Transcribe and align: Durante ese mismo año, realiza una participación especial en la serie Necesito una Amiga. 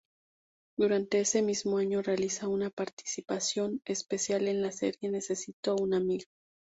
Durante 0.79 1.19
ese 1.19 1.43
mismo 1.43 1.77
año, 1.77 2.01
realiza 2.01 2.47
una 2.47 2.71
participación 2.71 3.81
especial 3.85 4.47
en 4.47 4.63
la 4.63 4.71
serie 4.71 5.11
Necesito 5.11 5.75
una 5.75 5.97
Amiga. 5.97 6.25